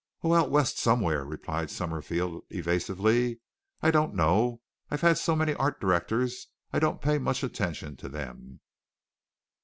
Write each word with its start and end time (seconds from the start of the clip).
"Oh, 0.23 0.35
the 0.35 0.49
West 0.49 0.79
somewhere!" 0.79 1.23
replied 1.23 1.69
Summerfield 1.69 2.43
evasively. 2.49 3.39
"I 3.83 3.91
don't 3.91 4.15
know. 4.15 4.61
I've 4.89 5.01
had 5.01 5.19
so 5.19 5.35
many 5.35 5.53
art 5.53 5.79
directors 5.79 6.47
I 6.73 6.79
don't 6.79 7.01
pay 7.03 7.19
much 7.19 7.43
attention 7.43 7.97
to 7.97 8.09
them." 8.09 8.61